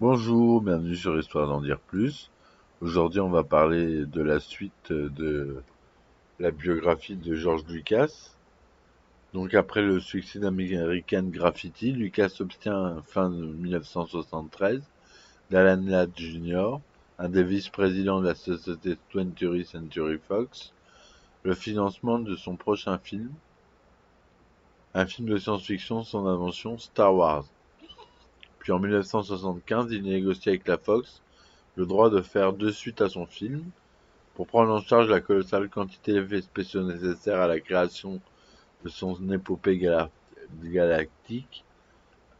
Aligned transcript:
Bonjour, 0.00 0.60
bienvenue 0.60 0.94
sur 0.94 1.18
Histoire 1.18 1.48
d'en 1.48 1.60
dire 1.60 1.80
plus. 1.80 2.30
Aujourd'hui, 2.80 3.18
on 3.18 3.30
va 3.30 3.42
parler 3.42 4.06
de 4.06 4.22
la 4.22 4.38
suite 4.38 4.92
de 4.92 5.60
la 6.38 6.52
biographie 6.52 7.16
de 7.16 7.34
George 7.34 7.64
Lucas. 7.68 8.36
Donc, 9.34 9.54
après 9.54 9.82
le 9.82 9.98
succès 9.98 10.38
d'American 10.38 11.24
Graffiti, 11.24 11.90
Lucas 11.90 12.30
obtient 12.38 13.02
fin 13.08 13.28
1973 13.28 14.82
d'Alan 15.50 15.82
Ladd 15.84 16.12
Jr., 16.14 16.78
un 17.18 17.28
des 17.28 17.42
vice-présidents 17.42 18.20
de 18.20 18.28
la 18.28 18.36
société 18.36 18.96
20th 19.12 19.64
Century 19.64 20.18
Fox, 20.28 20.72
le 21.42 21.54
financement 21.54 22.20
de 22.20 22.36
son 22.36 22.54
prochain 22.54 22.98
film, 22.98 23.32
un 24.94 25.06
film 25.06 25.28
de 25.28 25.38
science-fiction, 25.38 26.04
son 26.04 26.28
invention 26.28 26.78
Star 26.78 27.12
Wars. 27.12 27.46
Puis 28.68 28.74
en 28.74 28.80
1975, 28.80 29.92
il 29.92 30.02
négocie 30.02 30.50
avec 30.50 30.68
la 30.68 30.76
Fox 30.76 31.22
le 31.76 31.86
droit 31.86 32.10
de 32.10 32.20
faire 32.20 32.52
deux 32.52 32.70
suites 32.70 33.00
à 33.00 33.08
son 33.08 33.24
film, 33.24 33.64
pour 34.34 34.46
prendre 34.46 34.70
en 34.70 34.82
charge 34.82 35.08
la 35.08 35.22
colossale 35.22 35.70
quantité 35.70 36.12
d'effets 36.12 36.42
spéciaux 36.42 36.82
nécessaires 36.82 37.40
à 37.40 37.46
la 37.46 37.60
création 37.60 38.20
de 38.84 38.90
son 38.90 39.16
épopée 39.32 39.80
galactique. 40.62 41.64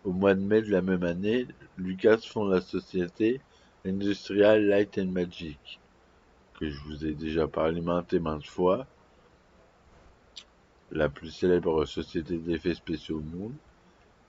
Au 0.04 0.12
mois 0.12 0.34
de 0.34 0.42
mai 0.42 0.60
de 0.60 0.70
la 0.70 0.82
même 0.82 1.02
année, 1.02 1.46
Lucas 1.78 2.18
fonde 2.18 2.52
la 2.52 2.60
société 2.60 3.40
Industrial 3.86 4.62
Light 4.62 4.98
and 4.98 5.06
Magic, 5.06 5.80
que 6.60 6.68
je 6.68 6.78
vous 6.82 7.06
ai 7.06 7.14
déjà 7.14 7.48
parlé 7.48 7.80
maintes 7.80 8.12
et 8.12 8.20
maintes 8.20 8.44
fois, 8.44 8.86
la 10.92 11.08
plus 11.08 11.30
célèbre 11.30 11.86
société 11.86 12.36
d'effets 12.36 12.74
spéciaux 12.74 13.16
au 13.16 13.38
monde. 13.38 13.54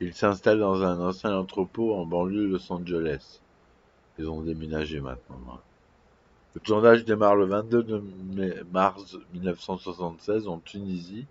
Il 0.01 0.13
s'installe 0.13 0.59
dans 0.59 0.81
un 0.81 1.01
ancien 1.01 1.35
entrepôt 1.35 1.93
en 1.93 2.05
banlieue 2.05 2.43
de 2.43 2.53
Los 2.53 2.71
Angeles. 2.71 3.41
Ils 4.17 4.29
ont 4.29 4.41
déménagé 4.41 5.01
maintenant. 5.01 5.59
Le 6.55 6.61
tournage 6.61 7.03
démarre 7.03 7.35
le 7.35 7.45
22 7.45 8.01
mars 8.71 9.17
1976 9.33 10.47
en 10.47 10.59
Tunisie, 10.59 11.25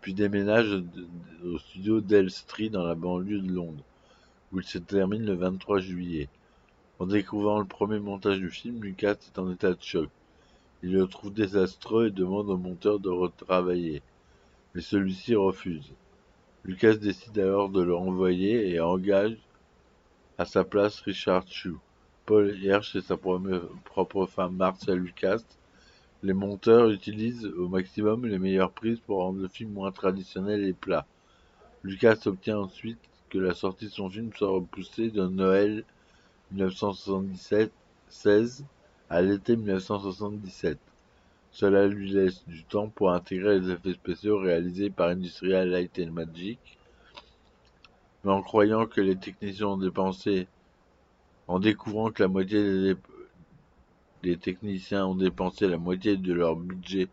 puis 0.00 0.14
déménage 0.14 0.84
au 1.44 1.58
studio 1.58 2.00
d'Elstree 2.00 2.70
dans 2.70 2.84
la 2.84 2.94
banlieue 2.94 3.40
de 3.40 3.52
Londres, 3.52 3.82
où 4.52 4.60
il 4.60 4.64
se 4.64 4.78
termine 4.78 5.26
le 5.26 5.34
23 5.34 5.80
juillet. 5.80 6.28
En 7.00 7.06
découvrant 7.06 7.58
le 7.58 7.64
premier 7.64 7.98
montage 7.98 8.38
du 8.38 8.50
film, 8.50 8.80
Lucas 8.80 9.16
est 9.26 9.38
en 9.40 9.50
état 9.50 9.74
de 9.74 9.82
choc. 9.82 10.08
Il 10.84 10.92
le 10.92 11.08
trouve 11.08 11.32
désastreux 11.32 12.06
et 12.06 12.10
demande 12.12 12.48
au 12.48 12.56
monteur 12.56 13.00
de 13.00 13.10
retravailler, 13.10 14.02
mais 14.72 14.82
celui-ci 14.82 15.34
refuse. 15.34 15.92
Lucas 16.66 16.94
décide 16.94 17.38
alors 17.38 17.68
de 17.68 17.82
le 17.82 17.94
renvoyer 17.94 18.70
et 18.70 18.80
engage 18.80 19.36
à 20.38 20.46
sa 20.46 20.64
place 20.64 20.98
Richard 21.00 21.46
Chew, 21.46 21.76
Paul 22.24 22.56
Hirsch 22.58 22.96
et 22.96 23.02
sa 23.02 23.18
propre 23.18 24.24
femme 24.24 24.56
Marcia 24.56 24.94
Lucas. 24.94 25.42
Les 26.22 26.32
monteurs 26.32 26.88
utilisent 26.88 27.44
au 27.44 27.68
maximum 27.68 28.24
les 28.24 28.38
meilleures 28.38 28.72
prises 28.72 29.00
pour 29.00 29.18
rendre 29.18 29.42
le 29.42 29.48
film 29.48 29.72
moins 29.72 29.92
traditionnel 29.92 30.64
et 30.64 30.72
plat. 30.72 31.06
Lucas 31.82 32.20
obtient 32.24 32.58
ensuite 32.58 32.98
que 33.28 33.36
la 33.36 33.52
sortie 33.52 33.86
de 33.86 33.90
son 33.90 34.08
film 34.08 34.30
soit 34.34 34.48
repoussée 34.48 35.10
de 35.10 35.26
Noël 35.26 35.84
1977 36.52 37.72
16 38.08 38.64
à 39.10 39.20
l'été 39.20 39.56
1977. 39.56 40.78
Cela 41.54 41.86
lui 41.86 42.10
laisse 42.10 42.44
du 42.48 42.64
temps 42.64 42.88
pour 42.88 43.12
intégrer 43.12 43.60
les 43.60 43.70
effets 43.70 43.92
spéciaux 43.92 44.38
réalisés 44.38 44.90
par 44.90 45.10
Industrial 45.10 45.68
Light 45.70 46.00
Magic, 46.00 46.58
mais 48.24 48.32
en 48.32 48.42
croyant 48.42 48.86
que 48.86 49.00
les 49.00 49.14
techniciens 49.14 49.68
ont 49.68 49.76
dépensé, 49.76 50.48
en 51.46 51.60
découvrant 51.60 52.10
que 52.10 52.24
la 52.24 52.28
moitié 52.28 52.96
des, 54.24 54.36
techniciens 54.36 55.06
ont 55.06 55.14
dépensé 55.14 55.68
la 55.68 55.78
moitié 55.78 56.16
de 56.16 56.32
leur 56.32 56.56
budget 56.56 57.06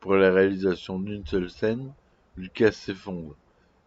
pour 0.00 0.16
la 0.16 0.30
réalisation 0.30 1.00
d'une 1.00 1.24
seule 1.24 1.48
scène, 1.48 1.94
Lucas 2.36 2.72
s'effondre. 2.72 3.34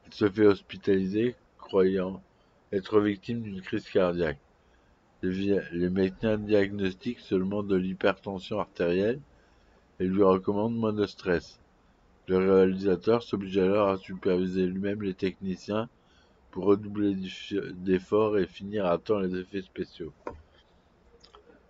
Il 0.08 0.16
se 0.16 0.28
fait 0.28 0.48
hospitaliser, 0.48 1.36
croyant 1.60 2.24
être 2.72 3.00
victime 3.00 3.44
d'une 3.44 3.62
crise 3.62 3.88
cardiaque. 3.88 4.40
Les 5.22 5.90
médecins 5.92 6.40
diagnostiquent 6.40 7.20
seulement 7.20 7.62
de 7.62 7.76
l'hypertension 7.76 8.60
artérielle 8.60 9.20
et 10.00 10.06
lui 10.06 10.24
recommande 10.24 10.76
moins 10.76 10.94
de 10.94 11.06
stress. 11.06 11.60
Le 12.28 12.38
réalisateur 12.38 13.22
s'oblige 13.22 13.58
alors 13.58 13.90
à 13.90 13.98
superviser 13.98 14.66
lui-même 14.66 15.04
les 15.04 15.14
techniciens 15.14 15.90
pour 16.52 16.66
redoubler 16.66 17.16
d'efforts 17.74 18.38
et 18.38 18.48
finir 18.48 18.86
à 18.86 18.98
temps 18.98 19.20
les 19.20 19.36
effets 19.36 19.62
spéciaux. 19.62 20.14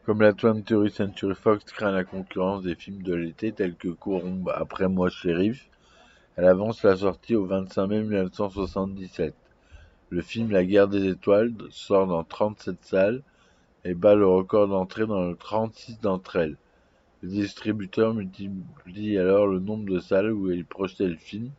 Comme 0.05 0.21
la 0.21 0.33
20th 0.33 0.89
Century 0.89 1.33
Fox 1.33 1.63
craint 1.65 1.91
la 1.91 2.03
concurrence 2.03 2.61
des 2.61 2.75
films 2.75 3.01
de 3.01 3.15
l'été 3.15 3.51
tels 3.51 3.75
que 3.75 3.87
Courombe 3.87 4.51
après 4.55 4.87
moi 4.87 5.09
shérif, 5.09 5.67
elle 6.35 6.45
avance 6.45 6.83
la 6.83 6.95
sortie 6.95 7.35
au 7.35 7.45
25 7.45 7.87
mai 7.87 8.01
1977. 8.01 9.33
Le 10.09 10.21
film 10.21 10.51
La 10.51 10.63
guerre 10.63 10.87
des 10.87 11.07
étoiles 11.07 11.53
sort 11.71 12.05
dans 12.07 12.23
37 12.23 12.77
salles 12.81 13.23
et 13.83 13.95
bat 13.95 14.15
le 14.15 14.27
record 14.27 14.67
d'entrée 14.67 15.07
dans 15.07 15.33
36 15.33 15.99
d'entre 16.01 16.35
elles. 16.35 16.57
Les 17.23 17.29
distributeurs 17.29 18.13
multiplient 18.13 19.17
alors 19.17 19.47
le 19.47 19.59
nombre 19.59 19.89
de 19.89 19.99
salles 19.99 20.31
où 20.31 20.51
ils 20.51 20.65
projetaient 20.65 21.07
le 21.07 21.15
film. 21.15 21.49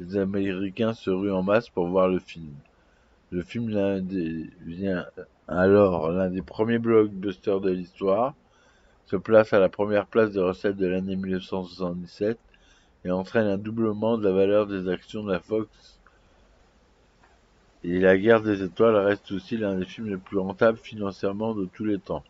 Les 0.00 0.16
Américains 0.16 0.94
se 0.94 1.10
ruent 1.10 1.32
en 1.32 1.42
masse 1.42 1.68
pour 1.68 1.86
voir 1.86 2.08
le 2.08 2.18
film. 2.18 2.52
Le 3.30 3.42
film 3.42 3.70
devient 3.70 5.04
alors 5.48 6.10
l'un 6.10 6.28
des 6.28 6.42
premiers 6.42 6.78
blockbusters 6.78 7.60
de 7.60 7.70
l'histoire, 7.70 8.34
se 9.06 9.16
place 9.16 9.52
à 9.52 9.58
la 9.58 9.68
première 9.68 10.06
place 10.06 10.32
des 10.32 10.40
recettes 10.40 10.76
de 10.76 10.86
l'année 10.86 11.16
1977 11.16 12.38
et 13.04 13.10
entraîne 13.10 13.46
un 13.46 13.58
doublement 13.58 14.18
de 14.18 14.24
la 14.24 14.32
valeur 14.32 14.66
des 14.66 14.88
actions 14.88 15.24
de 15.24 15.32
la 15.32 15.40
Fox. 15.40 15.98
Et 17.84 17.98
La 17.98 18.16
guerre 18.16 18.42
des 18.42 18.62
étoiles 18.62 18.96
reste 18.96 19.32
aussi 19.32 19.56
l'un 19.56 19.76
des 19.76 19.84
films 19.84 20.08
les 20.08 20.16
plus 20.16 20.38
rentables 20.38 20.78
financièrement 20.78 21.54
de 21.54 21.66
tous 21.66 21.84
les 21.84 21.98
temps. 21.98 22.22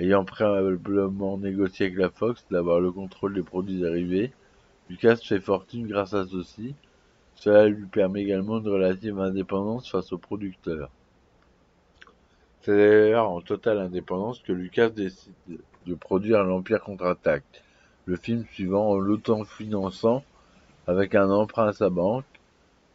Ayant 0.00 0.24
préalablement 0.24 1.36
négocié 1.36 1.84
avec 1.84 1.98
la 1.98 2.08
Fox 2.08 2.46
d'avoir 2.50 2.80
le 2.80 2.90
contrôle 2.90 3.34
des 3.34 3.42
produits 3.42 3.80
dérivés, 3.80 4.32
Lucas 4.88 5.16
fait 5.16 5.40
fortune 5.40 5.86
grâce 5.86 6.14
à 6.14 6.24
ceci. 6.24 6.74
Cela 7.34 7.68
lui 7.68 7.84
permet 7.84 8.22
également 8.22 8.60
une 8.60 8.68
relative 8.68 9.20
indépendance 9.20 9.90
face 9.90 10.10
aux 10.14 10.18
producteurs. 10.18 10.88
C'est 12.62 12.74
d'ailleurs 12.74 13.28
en 13.28 13.42
totale 13.42 13.78
indépendance 13.78 14.38
que 14.38 14.54
Lucas 14.54 14.88
décide 14.88 15.34
de 15.86 15.94
produire 15.94 16.44
l'Empire 16.44 16.82
contre-attaque, 16.82 17.62
le 18.06 18.16
film 18.16 18.46
suivant 18.54 18.92
en 18.92 18.98
l'auto-finançant 18.98 20.24
avec 20.86 21.14
un 21.14 21.28
emprunt 21.28 21.66
à 21.66 21.72
sa 21.74 21.90
banque. 21.90 22.24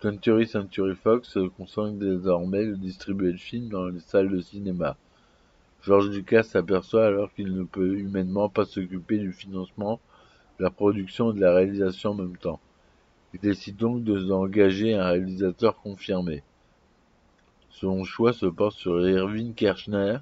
20th 0.02 0.48
Century 0.48 0.96
Fox 0.96 1.38
consomme 1.56 2.00
désormais 2.00 2.66
de 2.66 2.74
distribuer 2.74 3.32
le 3.32 3.38
film 3.38 3.70
dans 3.70 3.86
les 3.86 4.00
salles 4.00 4.30
de 4.30 4.42
cinéma. 4.42 4.98
George 5.86 6.10
Lucas 6.10 6.42
s'aperçoit 6.42 7.06
alors 7.06 7.32
qu'il 7.32 7.54
ne 7.54 7.64
peut 7.64 8.00
humainement 8.00 8.50
pas 8.50 8.66
s'occuper 8.66 9.20
du 9.20 9.32
financement, 9.32 10.00
de 10.58 10.64
la 10.64 10.72
production 10.72 11.32
et 11.32 11.36
de 11.36 11.42
la 11.42 11.54
réalisation 11.54 12.10
en 12.12 12.16
même 12.16 12.38
temps. 12.38 12.60
Il 13.36 13.40
décide 13.40 13.78
donc 13.78 14.04
d'engager 14.04 14.96
un 14.96 15.10
réalisateur 15.10 15.76
confirmé. 15.76 16.42
Son 17.70 18.04
choix 18.04 18.34
se 18.34 18.48
porte 18.48 18.76
sur 18.78 19.08
Irving 19.08 19.54
Kershner, 19.54 20.18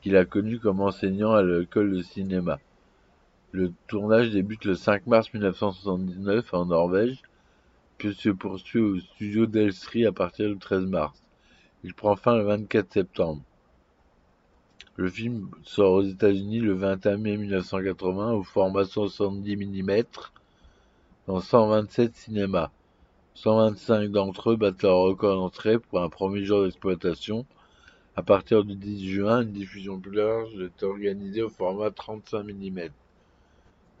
qu'il 0.00 0.16
a 0.16 0.24
connu 0.24 0.60
comme 0.60 0.80
enseignant 0.80 1.32
à 1.32 1.42
l'école 1.42 1.90
de 1.90 2.02
cinéma. 2.02 2.60
Le 3.50 3.72
tournage 3.88 4.30
débute 4.30 4.64
le 4.64 4.76
5 4.76 5.08
mars 5.08 5.34
1979 5.34 6.54
en 6.54 6.66
Norvège, 6.66 7.20
puis 7.98 8.14
se 8.14 8.28
poursuit 8.28 8.78
au 8.78 9.00
studio 9.00 9.46
d'Elstree 9.46 10.06
à 10.06 10.12
partir 10.12 10.50
du 10.50 10.58
13 10.58 10.84
mars. 10.86 11.20
Il 11.82 11.94
prend 11.94 12.14
fin 12.14 12.36
le 12.36 12.44
24 12.44 12.92
septembre. 12.92 13.42
Le 15.00 15.08
film 15.08 15.48
sort 15.62 15.94
aux 15.94 16.02
États-Unis 16.02 16.60
le 16.60 16.74
21 16.74 17.16
mai 17.16 17.38
1980 17.38 18.32
au 18.32 18.42
format 18.42 18.84
70 18.84 19.56
mm 19.56 20.02
dans 21.26 21.40
127 21.40 22.14
cinémas. 22.14 22.70
125 23.32 24.10
d'entre 24.10 24.50
eux 24.50 24.56
battent 24.56 24.82
leur 24.82 24.98
record 24.98 25.36
d'entrée 25.36 25.78
pour 25.78 26.02
un 26.02 26.10
premier 26.10 26.44
jour 26.44 26.64
d'exploitation. 26.64 27.46
À 28.14 28.22
partir 28.22 28.62
du 28.62 28.74
10 28.74 29.08
juin, 29.08 29.40
une 29.40 29.52
diffusion 29.52 29.98
plus 29.98 30.12
large 30.12 30.52
est 30.60 30.82
organisée 30.82 31.40
au 31.40 31.48
format 31.48 31.90
35 31.90 32.42
mm. 32.42 32.90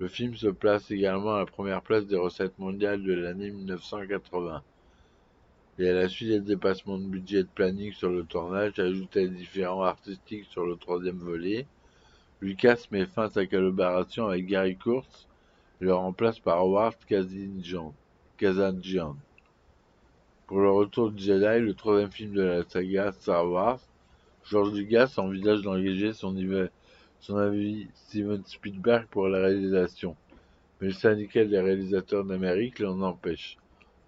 Le 0.00 0.06
film 0.06 0.36
se 0.36 0.48
place 0.48 0.90
également 0.90 1.36
à 1.36 1.38
la 1.38 1.46
première 1.46 1.80
place 1.80 2.04
des 2.04 2.18
recettes 2.18 2.58
mondiales 2.58 3.02
de 3.02 3.14
l'année 3.14 3.50
1980 3.50 4.62
et 5.80 5.88
à 5.88 5.94
la 5.94 6.10
suite 6.10 6.28
des 6.28 6.40
dépassements 6.40 6.98
de 6.98 7.06
budget 7.06 7.38
et 7.38 7.42
de 7.42 7.48
planning 7.54 7.90
sur 7.94 8.10
le 8.10 8.24
tournage, 8.24 8.78
ajouté 8.78 9.24
à 9.24 9.26
différents 9.26 9.82
artistiques 9.82 10.44
sur 10.44 10.66
le 10.66 10.76
troisième 10.76 11.16
volet, 11.16 11.66
Lucas 12.42 12.84
met 12.90 13.06
fin 13.06 13.24
à 13.24 13.30
sa 13.30 13.46
collaboration 13.46 14.26
avec 14.26 14.46
Gary 14.46 14.76
Kurtz 14.76 15.26
et 15.80 15.86
le 15.86 15.94
remplace 15.94 16.38
par 16.38 16.58
Howard 16.58 16.96
Kazanjian. 17.06 17.94
Pour 20.46 20.60
le 20.60 20.70
retour 20.70 21.12
de 21.12 21.18
Jedi, 21.18 21.60
le 21.60 21.72
troisième 21.72 22.10
film 22.10 22.34
de 22.34 22.42
la 22.42 22.62
saga 22.64 23.12
Star 23.12 23.50
Wars, 23.50 23.80
George 24.44 24.74
Lucas 24.74 25.14
envisage 25.16 25.62
d'engager 25.62 26.12
son, 26.12 26.36
son 27.20 27.36
ami 27.38 27.88
Steven 27.94 28.44
Spielberg 28.44 29.06
pour 29.10 29.28
la 29.28 29.46
réalisation, 29.46 30.14
mais 30.78 30.88
le 30.88 30.92
syndicat 30.92 31.46
des 31.46 31.58
réalisateurs 31.58 32.26
d'Amérique 32.26 32.80
l'en 32.80 33.00
empêche. 33.00 33.56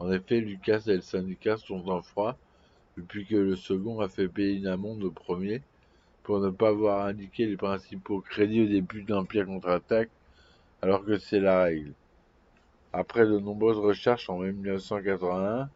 En 0.03 0.11
effet, 0.11 0.41
Lucas 0.41 0.83
et 0.89 0.97
le 0.97 1.01
syndicat 1.01 1.57
sont 1.57 1.89
en 1.89 2.03
froid 2.03 2.37
depuis 2.97 3.25
que 3.25 3.37
le 3.37 3.55
second 3.55 4.01
a 4.01 4.09
fait 4.09 4.27
payer 4.27 4.55
une 4.55 4.67
amende 4.67 5.05
au 5.05 5.13
premier 5.13 5.63
pour 6.25 6.41
ne 6.41 6.51
pas 6.51 6.71
avoir 6.71 7.07
indiqué 7.07 7.47
les 7.47 7.57
principaux 7.57 8.21
crédits 8.21 8.63
au 8.63 8.67
début 8.67 9.05
d'Empire 9.05 9.47
contre-attaque, 9.47 10.11
alors 10.83 11.05
que 11.05 11.19
c'est 11.19 11.39
la 11.39 11.63
règle. 11.63 11.93
Après 12.93 13.25
de 13.25 13.39
nombreuses 13.39 13.79
recherches 13.79 14.29
en 14.29 14.39
1981, 14.39 15.71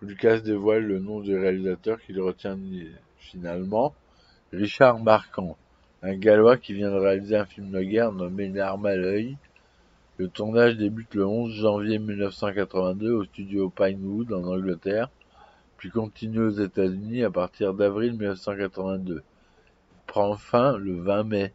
Lucas 0.00 0.38
dévoile 0.38 0.84
le 0.84 1.00
nom 1.00 1.18
du 1.18 1.36
réalisateur 1.36 2.00
qu'il 2.00 2.20
retient 2.20 2.56
finalement, 3.18 3.96
Richard 4.52 5.00
Marquand, 5.00 5.56
un 6.02 6.14
Gallois 6.14 6.56
qui 6.56 6.72
vient 6.72 6.92
de 6.92 6.98
réaliser 6.98 7.34
un 7.34 7.46
film 7.46 7.72
de 7.72 7.82
guerre 7.82 8.12
nommé 8.12 8.48
L'arme 8.48 8.86
à 8.86 8.94
l'œil. 8.94 9.36
Le 10.18 10.28
tournage 10.28 10.76
débute 10.76 11.14
le 11.14 11.24
11 11.24 11.52
janvier 11.52 12.00
1982 12.00 13.12
au 13.12 13.24
studio 13.24 13.70
Pinewood 13.70 14.32
en 14.32 14.42
Angleterre 14.42 15.10
puis 15.76 15.90
continue 15.90 16.40
aux 16.40 16.50
États-Unis 16.50 17.22
à 17.22 17.30
partir 17.30 17.72
d'avril 17.72 18.14
1982. 18.14 19.22
prend 20.08 20.36
fin 20.36 20.76
le 20.76 21.00
20 21.00 21.22
mai. 21.22 21.52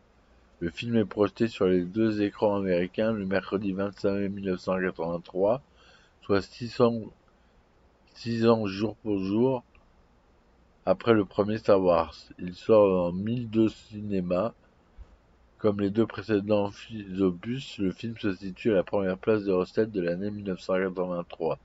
Le 0.61 0.69
film 0.69 0.95
est 0.95 1.03
projeté 1.03 1.49
sur 1.49 1.65
les 1.65 1.81
deux 1.81 2.21
écrans 2.21 2.55
américains 2.55 3.11
le 3.11 3.25
mercredi 3.25 3.73
25 3.73 4.11
mai 4.13 4.29
1983, 4.29 5.61
soit 6.21 6.41
600, 6.41 7.01
6 8.13 8.47
ans 8.47 8.65
jour 8.65 8.95
pour 9.03 9.19
jour 9.19 9.65
après 10.85 11.13
le 11.13 11.25
premier 11.25 11.57
Star 11.57 11.81
Wars. 11.81 12.15
Il 12.39 12.55
sort 12.55 13.07
en 13.07 13.11
1002 13.11 13.67
cinémas. 13.67 14.53
Comme 15.63 15.79
les 15.79 15.91
deux 15.91 16.05
précédents 16.05 16.71
opus, 17.19 17.77
le 17.77 17.91
film 17.93 18.17
se 18.17 18.33
situe 18.33 18.71
à 18.71 18.75
la 18.75 18.83
première 18.83 19.17
place 19.17 19.45
de 19.45 19.53
recettes 19.53 19.93
de 19.93 20.01
l'année 20.01 20.29
1983. 20.29 21.57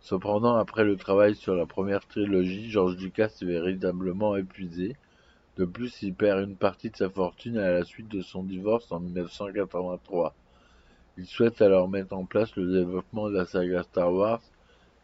Cependant, 0.00 0.56
après 0.56 0.82
le 0.82 0.96
travail 0.96 1.36
sur 1.36 1.54
la 1.54 1.64
première 1.64 2.04
trilogie, 2.04 2.68
George 2.68 2.96
Lucas 2.96 3.30
est 3.40 3.44
véritablement 3.44 4.34
épuisé. 4.34 4.96
De 5.56 5.64
plus, 5.64 6.02
il 6.02 6.14
perd 6.14 6.40
une 6.40 6.56
partie 6.56 6.90
de 6.90 6.96
sa 6.96 7.08
fortune 7.08 7.58
à 7.58 7.70
la 7.70 7.84
suite 7.84 8.08
de 8.08 8.22
son 8.22 8.42
divorce 8.42 8.90
en 8.90 8.98
1983. 8.98 10.34
Il 11.16 11.26
souhaite 11.26 11.62
alors 11.62 11.88
mettre 11.88 12.16
en 12.16 12.24
place 12.24 12.56
le 12.56 12.72
développement 12.72 13.30
de 13.30 13.36
la 13.36 13.46
saga 13.46 13.84
Star 13.84 14.12
Wars 14.12 14.42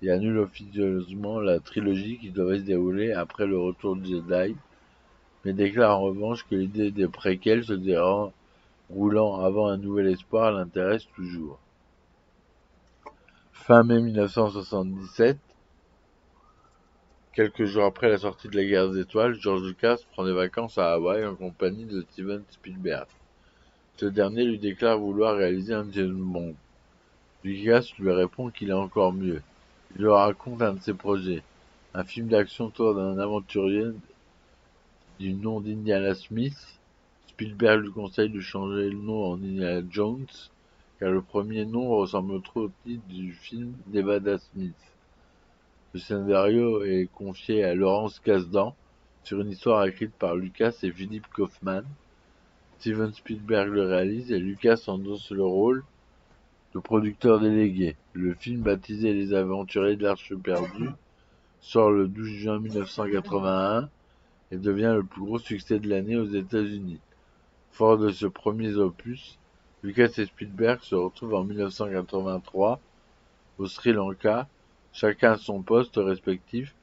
et 0.02 0.10
annule 0.10 0.38
officieusement 0.38 1.38
la 1.38 1.60
trilogie 1.60 2.18
qui 2.18 2.32
devait 2.32 2.58
se 2.58 2.64
dérouler 2.64 3.12
après 3.12 3.46
le 3.46 3.60
retour 3.60 3.94
de 3.94 4.04
Jedi, 4.04 4.56
mais 5.48 5.54
déclare 5.54 5.98
en 5.98 6.02
revanche 6.02 6.44
que 6.46 6.54
l'idée 6.54 6.90
des 6.90 7.08
préquels 7.08 7.64
se 7.64 7.72
déroulant 7.72 9.40
avant 9.40 9.68
un 9.68 9.78
nouvel 9.78 10.08
espoir 10.08 10.52
l'intéresse 10.52 11.06
toujours. 11.16 11.58
Fin 13.52 13.82
mai 13.82 13.98
1977, 13.98 15.38
quelques 17.32 17.64
jours 17.64 17.84
après 17.84 18.10
la 18.10 18.18
sortie 18.18 18.48
de 18.48 18.56
la 18.56 18.64
guerre 18.64 18.90
des 18.90 19.00
étoiles, 19.00 19.36
George 19.40 19.62
Lucas 19.62 19.96
prend 20.12 20.26
des 20.26 20.34
vacances 20.34 20.76
à 20.76 20.92
Hawaï 20.92 21.24
en 21.24 21.34
compagnie 21.34 21.86
de 21.86 22.02
Steven 22.10 22.42
Spielberg. 22.50 23.06
Ce 23.96 24.04
dernier 24.04 24.44
lui 24.44 24.58
déclare 24.58 24.98
vouloir 24.98 25.34
réaliser 25.34 25.72
un 25.72 25.90
James 25.90 26.12
Bond. 26.12 26.54
Lucas 27.42 27.86
lui 27.98 28.12
répond 28.12 28.50
qu'il 28.50 28.68
est 28.68 28.74
encore 28.74 29.14
mieux. 29.14 29.40
Il 29.96 30.02
lui 30.02 30.10
raconte 30.10 30.60
un 30.60 30.74
de 30.74 30.82
ses 30.82 30.92
projets, 30.92 31.42
un 31.94 32.04
film 32.04 32.28
d'action 32.28 32.66
autour 32.66 32.94
d'un 32.94 33.18
aventurier 33.18 33.86
du 35.18 35.32
nom 35.32 35.60
d'Indiana 35.60 36.14
Smith. 36.14 36.78
Spielberg 37.26 37.82
lui 37.82 37.90
conseille 37.90 38.30
de 38.30 38.40
changer 38.40 38.90
le 38.90 38.98
nom 38.98 39.32
en 39.32 39.34
Indiana 39.34 39.86
Jones 39.90 40.26
car 40.98 41.10
le 41.10 41.22
premier 41.22 41.64
nom 41.64 41.88
ressemble 41.88 42.40
trop 42.42 42.62
au 42.62 42.70
titre 42.84 43.06
du 43.08 43.32
film 43.32 43.72
d'Evada 43.86 44.38
Smith. 44.38 44.74
Le 45.94 46.00
scénario 46.00 46.82
est 46.84 47.08
confié 47.14 47.64
à 47.64 47.74
Laurence 47.74 48.20
Kasdan 48.20 48.74
sur 49.24 49.40
une 49.40 49.50
histoire 49.50 49.84
écrite 49.86 50.12
par 50.12 50.36
Lucas 50.36 50.76
et 50.82 50.90
Philippe 50.90 51.26
Kaufman. 51.34 51.82
Steven 52.78 53.12
Spielberg 53.12 53.70
le 53.70 53.86
réalise 53.86 54.32
et 54.32 54.38
Lucas 54.38 54.84
endosse 54.86 55.30
le 55.30 55.44
rôle 55.44 55.84
de 56.74 56.80
producteur 56.80 57.40
délégué. 57.40 57.96
Le 58.12 58.34
film 58.34 58.62
baptisé 58.62 59.12
Les 59.12 59.34
Aventuriers 59.34 59.96
de 59.96 60.04
l'Arche 60.04 60.34
perdue 60.34 60.90
sort 61.60 61.90
le 61.90 62.06
12 62.06 62.28
juin 62.28 62.58
1981 62.60 63.88
et 64.50 64.56
devient 64.56 64.94
le 64.96 65.04
plus 65.04 65.22
gros 65.22 65.38
succès 65.38 65.78
de 65.78 65.88
l'année 65.88 66.16
aux 66.16 66.26
États-Unis. 66.26 67.00
Fort 67.70 67.98
de 67.98 68.10
ce 68.10 68.26
premier 68.26 68.74
opus, 68.74 69.38
Lucas 69.82 70.10
et 70.18 70.26
Spielberg 70.26 70.80
se 70.82 70.94
retrouvent 70.94 71.34
en 71.34 71.44
1983 71.44 72.80
au 73.58 73.66
Sri 73.66 73.92
Lanka, 73.92 74.48
chacun 74.92 75.32
à 75.32 75.36
son 75.36 75.62
poste 75.62 75.96
respectif, 75.96 76.74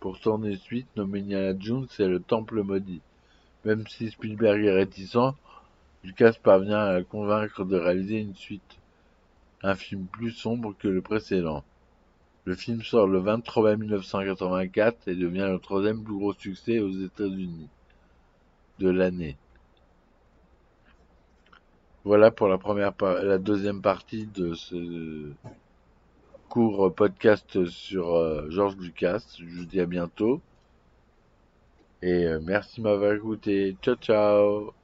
pour 0.00 0.20
tourner 0.20 0.56
suite 0.56 0.86
nommé 0.96 1.20
Indiana 1.20 1.58
Jones 1.58 1.88
et 1.98 2.06
le 2.06 2.20
Temple 2.20 2.62
maudit. 2.62 3.00
Même 3.64 3.86
si 3.86 4.10
Spielberg 4.10 4.62
est 4.62 4.70
réticent, 4.70 5.34
Lucas 6.04 6.34
parvient 6.42 6.80
à 6.80 6.98
le 6.98 7.04
convaincre 7.04 7.64
de 7.64 7.76
réaliser 7.76 8.18
une 8.18 8.34
suite, 8.34 8.78
un 9.62 9.74
film 9.74 10.04
plus 10.04 10.32
sombre 10.32 10.74
que 10.78 10.88
le 10.88 11.00
précédent. 11.00 11.64
Le 12.44 12.54
film 12.54 12.82
sort 12.82 13.06
le 13.06 13.20
23 13.20 13.70
mai 13.70 13.76
1984 13.76 15.08
et 15.08 15.14
devient 15.14 15.48
le 15.50 15.58
troisième 15.58 16.04
plus 16.04 16.14
gros 16.14 16.34
succès 16.34 16.78
aux 16.78 16.90
États-Unis 16.90 17.68
de 18.78 18.90
l'année. 18.90 19.36
Voilà 22.04 22.30
pour 22.30 22.48
la 22.48 22.58
première 22.58 22.92
la 23.00 23.38
deuxième 23.38 23.80
partie 23.80 24.26
de 24.26 24.52
ce 24.52 25.32
court 26.50 26.94
podcast 26.94 27.64
sur 27.64 28.14
euh, 28.14 28.50
Georges 28.50 28.76
Lucas. 28.76 29.24
Je 29.38 29.46
vous 29.46 29.64
dis 29.64 29.80
à 29.80 29.86
bientôt. 29.86 30.42
Et 32.02 32.26
euh, 32.26 32.40
merci 32.42 32.82
de 32.82 32.86
m'avoir 32.86 33.14
écouté. 33.14 33.76
Ciao 33.82 33.96
ciao 33.96 34.83